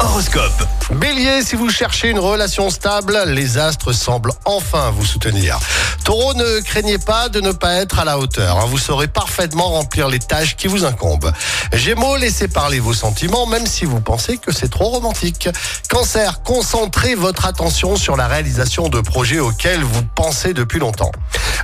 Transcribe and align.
Horoscope. 0.00 0.64
Bélier, 0.90 1.40
si 1.44 1.54
vous 1.54 1.70
cherchez 1.70 2.08
une 2.08 2.18
relation 2.18 2.68
stable, 2.68 3.16
les 3.28 3.58
astres 3.58 3.92
semblent 3.92 4.32
enfin 4.44 4.90
vous 4.90 5.06
soutenir. 5.06 5.56
Taureau, 6.04 6.34
ne 6.34 6.60
craignez 6.62 6.98
pas 6.98 7.28
de 7.28 7.40
ne 7.40 7.52
pas 7.52 7.74
être 7.74 8.00
à 8.00 8.04
la 8.04 8.18
hauteur. 8.18 8.58
hein. 8.58 8.64
Vous 8.66 8.78
saurez 8.78 9.06
parfaitement 9.06 9.68
remplir 9.68 10.08
les 10.08 10.18
tâches 10.18 10.56
qui 10.56 10.66
vous 10.66 10.84
incombent. 10.84 11.30
Gémeaux, 11.72 12.16
laissez 12.16 12.48
parler 12.48 12.80
vos 12.80 12.92
sentiments, 12.94 13.46
même 13.46 13.66
si 13.66 13.84
vous 13.84 14.00
pensez 14.00 14.38
que 14.38 14.52
c'est 14.52 14.68
trop 14.68 14.88
romantique. 14.88 15.48
Cancer, 15.90 16.42
concentrez 16.42 17.14
votre 17.14 17.46
attention 17.46 17.94
sur 17.94 18.16
la 18.16 18.26
réalisation 18.26 18.88
de 18.88 19.00
projets 19.00 19.38
auxquels 19.38 19.84
vous 19.84 20.02
pensez 20.16 20.54
depuis 20.54 20.80
longtemps. 20.80 21.12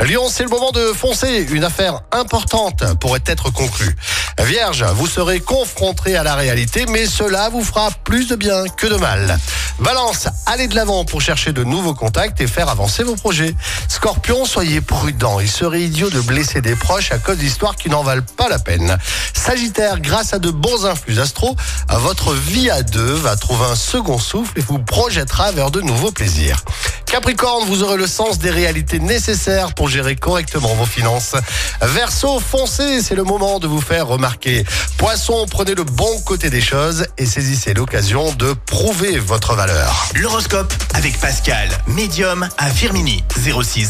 Lion, 0.00 0.28
c'est 0.30 0.42
le 0.44 0.50
moment 0.50 0.72
de 0.72 0.92
foncer. 0.92 1.46
Une 1.50 1.64
affaire 1.64 2.00
importante 2.12 2.84
pourrait 3.00 3.24
être 3.26 3.50
conclue. 3.50 3.96
Vierge, 4.42 4.84
vous 4.94 5.06
serez 5.06 5.40
confronté 5.40 6.16
à 6.16 6.22
la 6.22 6.34
réalité, 6.34 6.84
mais 6.86 7.06
cela 7.06 7.48
vous 7.50 7.62
plus 8.04 8.28
de 8.28 8.36
bien 8.36 8.64
que 8.76 8.86
de 8.86 8.96
mal. 8.96 9.38
Balance, 9.78 10.28
allez 10.46 10.66
de 10.66 10.74
l'avant 10.74 11.04
pour 11.04 11.20
chercher 11.20 11.52
de 11.52 11.64
nouveaux 11.64 11.94
contacts 11.94 12.40
et 12.40 12.46
faire 12.46 12.68
avancer 12.68 13.02
vos 13.04 13.14
projets. 13.14 13.54
Scorpion, 14.00 14.46
soyez 14.46 14.80
prudent. 14.80 15.40
Il 15.40 15.50
serait 15.50 15.82
idiot 15.82 16.08
de 16.08 16.22
blesser 16.22 16.62
des 16.62 16.74
proches 16.74 17.12
à 17.12 17.18
cause 17.18 17.36
d'histoires 17.36 17.76
qui 17.76 17.90
n'en 17.90 18.02
valent 18.02 18.24
pas 18.38 18.48
la 18.48 18.58
peine. 18.58 18.96
Sagittaire, 19.34 20.00
grâce 20.00 20.32
à 20.32 20.38
de 20.38 20.50
bons 20.50 20.86
influx 20.86 21.20
astro, 21.20 21.54
votre 21.90 22.32
vie 22.32 22.70
à 22.70 22.82
deux 22.82 23.12
va 23.12 23.36
trouver 23.36 23.66
un 23.66 23.74
second 23.74 24.18
souffle 24.18 24.58
et 24.58 24.62
vous 24.62 24.78
projettera 24.78 25.52
vers 25.52 25.70
de 25.70 25.82
nouveaux 25.82 26.12
plaisirs. 26.12 26.64
Capricorne, 27.04 27.66
vous 27.66 27.82
aurez 27.82 27.98
le 27.98 28.06
sens 28.06 28.38
des 28.38 28.50
réalités 28.50 29.00
nécessaires 29.00 29.74
pour 29.74 29.88
gérer 29.88 30.16
correctement 30.16 30.74
vos 30.76 30.86
finances. 30.86 31.34
Verseau, 31.82 32.40
foncez, 32.40 33.02
c'est 33.02 33.16
le 33.16 33.24
moment 33.24 33.58
de 33.58 33.66
vous 33.66 33.80
faire 33.82 34.06
remarquer. 34.06 34.64
Poisson, 34.96 35.44
prenez 35.50 35.74
le 35.74 35.84
bon 35.84 36.20
côté 36.20 36.48
des 36.48 36.60
choses 36.62 37.04
et 37.18 37.26
saisissez 37.26 37.74
l'occasion 37.74 38.32
de 38.32 38.54
prouver 38.64 39.18
votre 39.18 39.56
valeur. 39.56 40.08
L'horoscope 40.14 40.72
avec 40.94 41.18
Pascal, 41.20 41.68
médium 41.86 42.48
à 42.56 42.70
Firmini. 42.70 43.24
06 43.36 43.89